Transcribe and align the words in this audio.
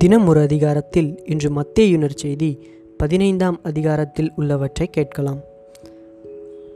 தினம் 0.00 0.26
ஒரு 0.26 0.40
அதிகாரத்தில் 0.40 1.22
இன்று 1.24 1.50
மத்தேயுனர் 1.50 2.14
செய்தி 2.14 2.58
பதினைந்தாம் 2.96 3.60
அதிகாரத்தில் 3.62 4.32
உள்ளவற்றை 4.36 4.86
கேட்கலாம். 4.86 5.38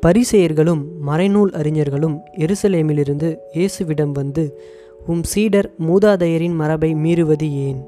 பரிசெயர்களும் 0.06 0.82
மறைநூல் 1.06 1.52
அறிஞர்களும் 1.52 2.20
எருசலேமிலிருந்து 2.38 3.36
இயேசுவிடம் 3.54 4.12
வந்து 4.12 4.60
உம் 5.06 5.22
சீடர் 5.22 5.70
மூதாதையரின் 5.88 6.54
மரபை 6.54 6.94
மீறுவது 6.94 7.50
ஏன்? 7.50 7.84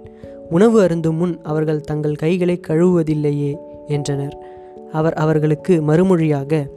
உணவு 0.50 0.80
அருந்தும் 0.80 1.16
முன் 1.16 1.40
அவர்கள் 1.42 1.80
தங்கள் 1.80 2.14
கைகளை 2.14 2.60
கழுவுவதில்லையே 2.68 3.54
என்றனர். 3.86 4.38
அவர் 4.92 5.12
அவர்களுக்கு 5.12 5.82
மறுமொழியாக 5.82 6.70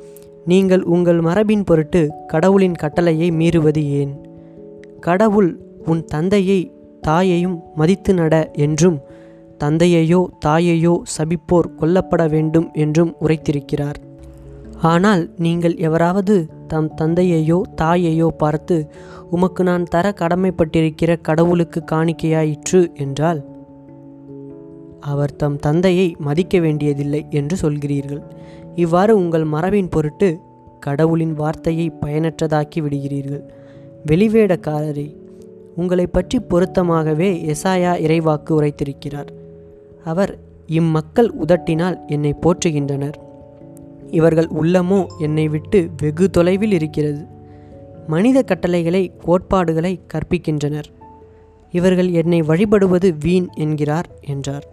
நீங்கள் 0.46 0.82
உங்கள் 0.82 1.22
மரபின் 1.22 1.64
பொருட்டு 1.64 2.12
கடவுளின் 2.28 2.76
கட்டளையை 2.76 3.32
மீறுவது 3.32 3.84
ஏன்? 3.90 4.22
கடவுள் 5.00 5.60
உன் 5.86 6.06
தந்தையை 6.06 6.72
தாயையும் 7.02 7.58
மதித்து 7.76 8.14
நட 8.14 8.36
என்றும் 8.66 8.98
தந்தையையோ 9.64 10.20
தாயையோ 10.46 10.94
சபிப்போர் 11.16 11.68
கொல்லப்பட 11.76 12.24
வேண்டும் 12.28 12.68
என்றும் 12.74 13.12
உரைத்திருக்கிறார். 13.22 13.98
ஆனால் 14.82 15.24
நீங்கள் 15.38 15.76
எவராவது 15.78 16.36
தம் 16.68 16.90
தந்தையையோ 17.02 17.58
தாயையோ 17.82 18.28
பார்த்து 18.38 18.76
உமக்கு 19.30 19.62
நான் 19.64 19.86
தர 19.86 20.06
கடமைப்பட்டிருக்கிற 20.12 21.12
கடவுளுக்கு 21.22 21.80
காணிக்கையாயிற்று 21.92 22.82
என்றால் 22.96 23.42
அவர் 25.12 25.34
தம் 25.36 25.58
தந்தையை 25.58 26.08
மதிக்க 26.20 26.56
வேண்டியதில்லை 26.60 27.22
என்று 27.30 27.56
சொல்கிறீர்கள். 27.62 28.24
இவ்வாறு 28.76 29.12
உங்கள் 29.18 29.46
மரபின் 29.46 29.90
பொருட்டு 29.90 30.30
கடவுளின் 30.80 31.34
வார்த்தையை 31.34 31.88
பயனற்றதாக்கி 32.02 32.80
விடுகிறீர்கள். 32.82 33.44
வெளிவேடக்காரரை 34.06 35.08
உங்களை 35.76 36.08
பற்றி 36.08 36.40
பொருத்தமாகவே 36.40 37.56
எசாயா 37.56 37.94
இறைவாக்கு 38.06 38.52
உரைத்திருக்கிறார். 38.62 39.30
அவர் 40.04 40.40
இம்மக்கள் 40.68 41.32
உதட்டினால் 41.46 41.98
என்னை 42.08 42.36
போற்றுகின்றனர். 42.42 43.18
இவர்கள் 44.12 44.48
உள்ளமோ 44.62 45.06
என்னை 45.20 45.48
விட்டு 45.48 45.90
வெகு 46.02 46.30
தொலைவில் 46.30 46.72
இருக்கிறது. 46.72 47.28
மனித 48.08 48.44
கட்டளைகளை 48.44 49.12
கோட்பாடுகளை 49.26 50.00
கற்பிக்கின்றனர். 50.14 50.90
இவர்கள் 51.72 52.10
என்னை 52.12 52.42
வழிபடுவது 52.42 53.18
வீண் 53.18 53.48
என்கிறார் 53.54 54.10
என்றார். 54.22 54.66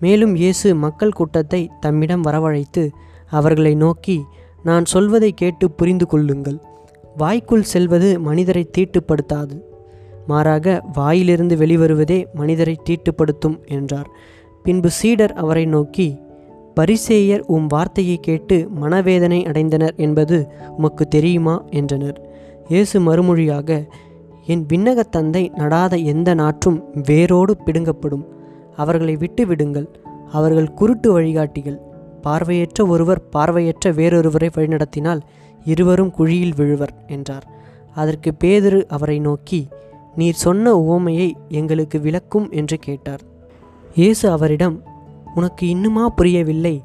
மேலும் 0.00 0.34
இயேசு 0.34 0.74
மக்கள் 0.74 1.12
கூட்டத்தை 1.12 1.68
தம்மிடம் 1.80 2.24
வரவழைத்து 2.24 2.88
அவர்களை 3.30 3.74
நோக்கி 3.74 4.22
நான் 4.62 4.84
சொல்வதை 4.84 5.32
கேட்டு 5.32 5.70
புரிந்து 5.70 6.06
கொள்ளுங்கள் 6.06 6.58
வாய்க்குள் 7.16 7.62
செல்வது 7.62 8.20
மனிதரை 8.20 8.70
தீட்டுப்படுத்தாது. 8.78 9.62
மாறாக 10.26 10.82
வாயிலிருந்து 10.92 11.56
வெளிவருவதே 11.56 12.26
மனிதரை 12.34 12.76
தீட்டுப்படுத்தும் 12.84 13.66
என்றார். 13.66 14.10
பின்பு 14.62 14.90
சீடர் 14.90 15.32
அவரை 15.32 15.64
நோக்கி 15.64 16.20
பரிசேயர் 16.80 17.40
உம் 17.40 17.66
வார்த்தையை 17.66 18.18
கேட்டு 18.20 18.68
மனவேதனை 18.68 19.42
அடைந்தனர் 19.42 19.96
என்பது 19.96 20.48
உமக்கு 20.76 21.08
தெரியுமா? 21.08 21.64
என்றனர். 21.70 22.30
இயேசு 22.68 23.00
மறுமொழியாக 23.00 23.86
என் 24.46 24.66
விண்ணகத் 24.72 25.08
தந்தை 25.10 25.50
நடாத 25.54 26.04
எந்த 26.04 26.34
நாற்றும் 26.34 26.84
வேரோடு 27.06 27.56
பிடுங்கப்படும். 27.66 28.24
அவர்களை 28.76 29.16
விட்டு 29.16 29.46
விடுங்கள். 29.46 29.88
அவர்கள் 30.32 30.74
குருட்டு 30.74 31.12
வழிகாட்டிகள். 31.12 31.78
பார்வையற்ற 32.22 32.86
ஒருவர் 32.86 33.28
பார்வையற்ற 33.28 33.92
வேறொருவரை 33.92 34.48
வழிநடத்தினால் 34.56 35.20
இருவரும் 35.64 36.10
குழியில் 36.10 36.54
விழுவர் 36.56 36.94
என்றார். 37.06 37.46
அதற்கு 37.94 38.32
பேதுரு 38.44 38.84
அவரை 38.84 39.18
நோக்கி 39.18 39.68
நீர் 40.16 40.34
சொன்ன 40.34 40.74
உவமையை 40.74 41.32
எங்களுக்கு 41.48 42.00
விளக்கும் 42.00 42.50
என்று 42.50 42.78
கேட்டார். 42.78 43.20
இயேசு 43.94 44.30
அவரிடம் 44.30 44.82
உனக்கு 45.34 45.68
இன்னுமா 45.68 46.08
புரியவில்லை? 46.08 46.82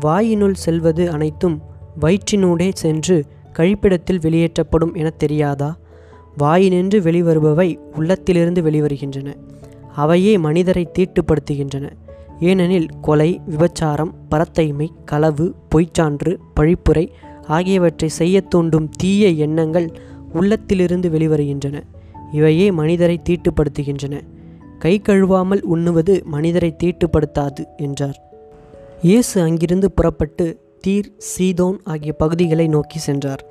வாயினுள் 0.00 0.54
செல்வது 0.54 1.10
அனைத்தும் 1.10 1.62
வயிற்றினூடே 2.00 2.70
சென்று 2.72 3.24
கழிப்பிடத்தில் 3.52 4.20
வெளியேற்றப்படும் 4.20 4.94
என 4.94 5.10
தெரியாதா? 5.10 5.76
வாயினின்று 6.38 7.00
வெளிவருபவை 7.00 7.78
உள்ளத்திலிருந்து 7.96 8.62
வெளிவருகின்றன. 8.62 9.34
அவையே 9.94 10.38
மனிதரை 10.38 10.88
தீட்டுப்படுத்துகின்றன. 10.98 11.90
ஏனெனில் 12.40 12.88
கொலை 13.00 13.40
விபச்சாரம் 13.50 14.14
பரத்தைமை 14.30 14.88
களவு 15.04 15.54
பொய்ச்சான்று 15.74 16.36
பழிப்புரை 16.60 17.08
ஆகியவற்றை 17.46 18.08
செய்யத் 18.08 18.50
தூண்டும் 18.50 18.88
தீய 18.88 19.28
எண்ணங்கள் 19.28 19.92
உள்ளத்திலிருந்து 20.32 21.08
வெளிவருகின்றன. 21.08 21.82
இவையே 22.36 22.70
மனிதரை 22.70 23.20
தீட்டுப்படுத்துகின்றன. 23.28 24.14
கை 24.78 24.94
கழுவாமல் 25.08 25.62
உண்ணுவது 25.62 26.14
மனிதரை 26.24 26.70
தீட்டுப்படுத்தாது 26.84 27.62
என்றார். 27.76 28.18
இயேசு 29.02 29.40
அங்கிருந்து 29.40 29.90
புறப்பட்டு 29.90 30.46
தீர் 30.86 31.10
சீதோன் 31.18 31.78
ஆகிய 31.84 32.12
பகுதிகளை 32.12 32.66
நோக்கி 32.66 32.98
சென்றார். 32.98 33.42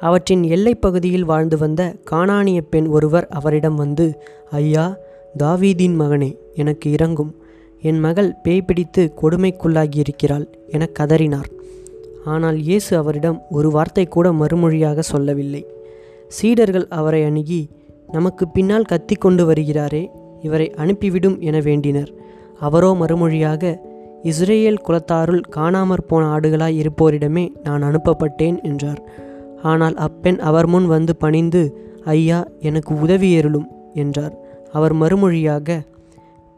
அவற்றின் 0.00 0.42
எல்லைப் 0.42 0.80
பகுதியில் 0.80 1.24
வாழ்ந்து 1.24 1.58
வந்த 1.58 1.96
காணானிய 2.10 2.60
பெண் 2.70 2.86
ஒருவர் 2.86 3.26
அவரிடம் 3.30 3.74
வந்து 3.74 4.06
ஐயா 4.50 4.96
தாவீதின் 5.38 5.96
மகனே 6.00 6.30
எனக்கு 6.54 6.90
இறங்கும் 6.90 7.32
என் 7.82 7.98
மகள் 7.98 8.34
பேய் 8.42 8.62
பிடித்து 8.62 9.12
கொடுமைக்குள்ளாகியிருக்கிறாள் 9.22 10.46
என 10.68 10.88
கதறினார். 10.98 11.50
ஆனால் 12.24 12.58
இயேசு 12.58 12.96
அவரிடம் 12.96 13.42
ஒரு 13.50 13.70
வார்த்தை 13.70 14.04
கூட 14.06 14.32
மறுமொழியாக 14.32 14.98
சொல்லவில்லை. 14.98 15.62
சீடர்கள் 16.28 16.86
அவரை 16.88 17.24
அணுகி 17.24 17.60
நமக்கு 18.12 18.44
பின்னால் 18.48 18.84
கத்தி 18.84 19.14
கொண்டு 19.14 19.42
வருகிறாரே 19.50 20.02
இவரை 20.40 20.66
அனுப்பிவிடும் 20.76 21.36
என 21.40 21.58
வேண்டினர். 21.58 22.10
அவரோ 22.60 22.90
மறுமொழியாக 23.00 23.72
இஸ்ரேல் 24.22 24.80
குலத்தாருள் 24.88 25.42
காணாமற் 25.56 26.06
போன 26.06 26.22
ஆடுகளாய் 26.36 26.78
இருப்போரிடமே 26.80 27.44
நான் 27.62 27.82
அனுப்பப்பட்டேன் 27.82 28.56
என்றார். 28.62 29.00
ஆனால் 29.62 29.96
அப்பெண் 30.06 30.38
அவர் 30.38 30.66
முன் 30.66 30.86
வந்து 30.86 31.12
பணிந்து 31.16 31.62
ஐயா 32.04 32.40
எனக்கு 32.60 32.92
உதவி 33.00 33.28
ஏறலும் 33.38 33.68
என்றார். 33.94 34.34
அவர் 34.72 34.94
மறுமொழியாக 34.94 35.78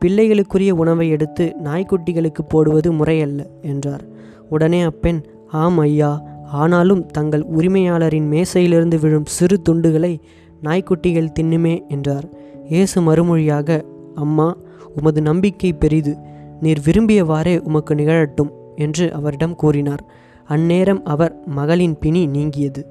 பிள்ளைகளுக்குரிய 0.01 0.71
உணவை 0.83 1.07
எடுத்து 1.09 1.45
நாய்க்குட்டிகளுக்கு 1.65 2.43
போடுவது 2.49 2.89
முறையல்ல 2.93 3.41
என்றார். 3.63 4.05
உடனே 4.49 4.81
அப்பெண் 4.83 5.21
ஆம் 5.63 5.79
ஐயா 5.79 6.11
ஆனாலும் 6.53 7.03
தங்கள் 7.07 7.45
உரிமையாளரின் 7.57 8.29
மேசையிலிருந்து 8.33 8.97
விழும் 9.01 9.29
சிறு 9.37 9.57
துண்டுகளை 9.69 10.13
நாய்க்குட்டிகள் 10.63 11.35
தின்னுமே 11.41 11.75
என்றார். 11.89 12.27
இயேசு 12.69 12.99
மறுமொழியாக 13.01 13.79
அம்மா 14.15 14.49
உமது 14.97 15.21
நம்பிக்கை 15.23 15.73
பெரிது. 15.73 16.13
நீர் 16.61 16.81
விரும்பியவாறே 16.85 17.55
உமக்கு 17.61 17.95
நிகழட்டும் 17.95 18.53
என்று 18.77 19.07
அவரிடம் 19.13 19.55
கூறினார். 19.55 20.03
அந்நேரம் 20.49 21.03
அவர் 21.05 21.35
மகளின் 21.55 21.97
பிணி 21.99 22.23
நீங்கியது. 22.27 22.83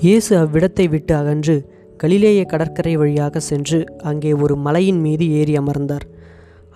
இயேசு 0.00 0.32
அவ்விடத்தை 0.38 0.86
விட்டு 0.88 1.12
அகன்று 1.14 1.56
கலிலேய 1.96 2.40
கடற்கரை 2.44 2.96
வழியாக 2.96 3.40
சென்று 3.40 3.78
அங்கே 4.02 4.32
ஒரு 4.32 4.56
மலையின் 4.56 5.00
மீது 5.00 5.24
ஏறி 5.30 5.54
அமர்ந்தார். 5.56 6.06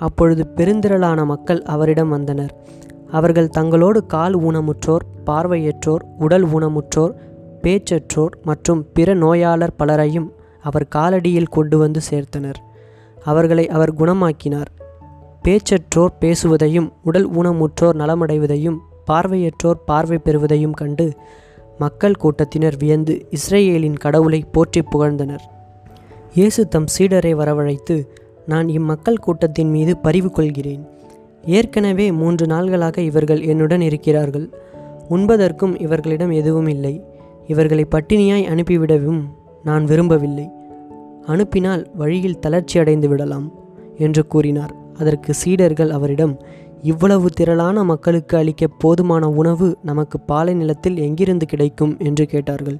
அப்பொழுது 0.00 0.44
பெருந்திரளான 0.56 1.24
மக்கள் 1.24 1.60
அவரிடம் 1.64 2.08
வந்தனர். 2.08 2.54
அவர்கள் 3.10 3.52
தங்களோடு 3.58 4.00
கால் 4.06 4.36
ஊனமுற்றோர் 4.36 5.04
பார்வையற்றோர் 5.26 6.04
உடல் 6.18 6.46
ஊனமுற்றோர் 6.46 7.12
பேச்சற்றோர் 7.62 8.34
மற்றும் 8.42 8.92
பிற 8.92 9.14
நோயாளர் 9.14 9.76
பலரையும் 9.76 10.32
அவர் 10.60 10.88
காலடியில் 10.94 11.50
கொண்டு 11.50 11.78
வந்து 11.78 12.00
சேர்த்தனர். 12.10 12.58
அவர்களை 13.24 13.68
அவர் 13.68 13.94
குணமாக்கினார். 13.94 14.70
பேச்சற்றோர் 15.44 16.14
பேசுவதையும் 16.20 16.92
உடல் 17.02 17.30
ஊனமுற்றோர் 17.30 17.96
நலமடைவதையும் 17.98 18.78
பார்வையற்றோர் 19.10 19.80
பார்வை 19.86 20.18
பெறுவதையும் 20.18 20.70
கண்டு 20.70 21.12
மக்கள் 21.78 22.14
கூட்டத்தினர் 22.14 22.76
வியந்து 22.76 23.26
இஸ்ரேலின் 23.30 23.96
கடவுளை 23.96 24.44
போற்றி 24.52 24.82
புகழ்ந்தனர். 24.92 25.44
இயேசு 26.34 26.68
தம் 26.68 26.86
சீடரை 26.98 27.32
வரவழைத்து 27.34 28.06
நான் 28.46 28.68
இம்மக்கள் 28.68 29.18
கூட்டத்தின் 29.20 29.70
மீது 29.70 29.96
பரிவு 29.96 30.30
கொள்கிறேன். 30.30 30.86
ஏற்கனவே 31.44 32.12
மூன்று 32.12 32.46
நாள்களாக 32.46 32.98
இவர்கள் 32.98 33.42
என்னுடன் 33.42 33.80
இருக்கிறார்கள். 33.80 34.46
உண்பதற்கும் 35.10 35.80
இவர்களிடம் 35.80 36.30
எதுவும் 36.30 36.66
இல்லை. 36.66 36.94
இவர்களை 37.52 37.84
பட்டினியாய் 37.90 38.48
அனுப்பிவிடவும் 38.48 39.22
நான் 39.62 39.84
விரும்பவில்லை. 39.84 40.46
அனுப்பினால் 41.26 41.82
வழியில் 41.94 42.38
தளர்ச்சி 42.38 42.78
அடைந்து 42.78 43.08
விடலாம் 43.08 43.46
என்று 43.96 44.22
கூறினார். 44.26 44.74
அதற்கு 44.98 45.34
சீடர்கள் 45.34 45.90
அவரிடம் 45.90 46.34
இவ்வளவு 46.82 47.30
திரளான 47.30 47.84
மக்களுக்கு 47.84 48.36
அளிக்க 48.36 48.66
போதுமான 48.78 49.28
உணவு 49.30 49.68
நமக்கு 49.82 50.20
பாலை 50.20 50.54
நிலத்தில் 50.54 50.96
எங்கிருந்து 50.96 51.46
கிடைக்கும்? 51.46 51.94
என்று 51.98 52.26
கேட்டார்கள். 52.26 52.78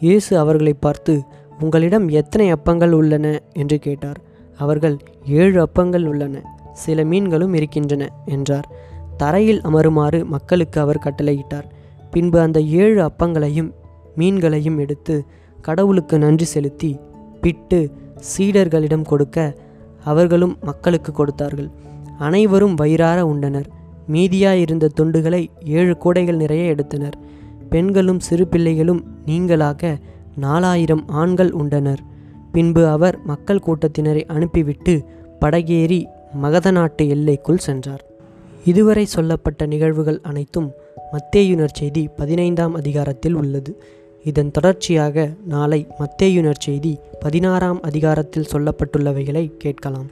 இயேசு 0.00 0.38
அவர்களை 0.38 0.72
பார்த்து 0.72 1.22
உங்களிடம் 1.60 2.08
எத்தனை 2.08 2.46
அப்பங்கள் 2.52 2.90
உள்ளன? 2.90 3.26
என்று 3.52 3.78
கேட்டார். 3.78 4.20
அவர்கள் 4.56 4.96
ஏழு 5.26 5.58
அப்பங்கள் 5.62 6.06
உள்ளன 6.06 6.42
சில 6.72 7.04
மீன்களும் 7.04 7.54
இருக்கின்றன 7.54 8.12
என்றார். 8.26 8.68
தரையில் 9.16 9.60
அமருமாறு 9.60 10.24
மக்களுக்கு 10.24 10.80
அவர் 10.80 11.04
கட்டளையிட்டார். 11.04 11.68
பின்பு 12.10 12.38
அந்த 12.40 12.58
ஏழு 12.60 13.00
அப்பங்களையும் 13.02 13.70
மீன்களையும் 14.16 14.78
எடுத்து 14.78 15.24
கடவுளுக்கு 15.62 16.18
நன்றி 16.18 16.44
செலுத்தி 16.44 16.98
பிட்டு 17.40 17.90
சீடர்களிடம் 18.20 19.02
கொடுக்க 19.02 19.54
அவர்களும் 20.04 20.56
மக்களுக்கு 20.60 21.12
கொடுத்தார்கள். 21.12 21.70
அனைவரும் 22.18 22.74
வயிறார 22.74 23.22
உண்டனர். 23.24 23.64
மீதியாயிருந்த 24.12 24.88
துண்டுகளை 25.00 25.46
ஏழு 25.64 25.96
கூடைகள் 25.96 26.36
நிறைய 26.36 26.64
எடுத்தனர். 26.64 27.16
பெண்களும் 27.70 28.20
சிறு 28.20 28.46
பிள்ளைகளும் 28.46 29.04
நீங்களாக 29.26 29.96
நாலாயிரம் 30.36 31.04
ஆண்கள் 31.06 31.50
உண்டனர். 31.50 31.98
பின்பு 32.52 32.88
அவர் 32.88 33.18
மக்கள் 33.24 33.62
கூட்டத்தினரை 33.66 34.24
அனுப்பிவிட்டு 34.26 35.04
படகேறி 35.40 36.04
மகத 36.32 36.70
நாட்டு 36.70 37.08
எல்லைக்குள் 37.08 37.58
சென்றார். 37.58 38.04
இதுவரை 38.64 39.04
சொல்லப்பட்ட 39.04 39.66
நிகழ்வுகள் 39.66 40.20
அனைத்தும் 40.22 40.72
மத்தேயுனர் 41.12 41.68
செய்தி 41.72 42.08
பதினைந்தாம் 42.08 42.74
அதிகாரத்தில் 42.74 43.34
உள்ளது. 43.34 43.82
இதன் 44.30 44.50
தொடர்ச்சியாக 44.50 45.26
நாளை 45.52 45.80
மத்தேயுனர் 45.98 46.62
செய்தி 46.66 46.92
பதினாறாம் 47.20 47.80
அதிகாரத்தில் 47.88 48.48
சொல்லப்பட்டுள்ளவைகளை 48.52 49.44
கேட்கலாம். 49.64 50.08